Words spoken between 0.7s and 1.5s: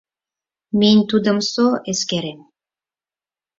Минь тудым